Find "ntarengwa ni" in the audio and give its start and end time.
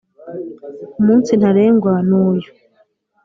1.39-2.15